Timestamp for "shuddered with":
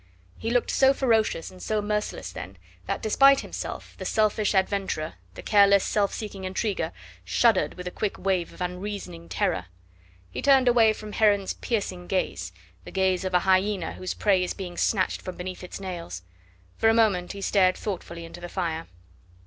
7.23-7.87